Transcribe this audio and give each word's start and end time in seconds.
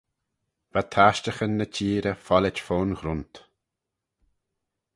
Va 0.73 0.81
tashtaghyn 0.93 1.53
ny 1.59 1.67
çheerey 1.75 2.19
follit 2.25 2.57
fo'n 2.65 2.91
ghrunt. 2.97 3.35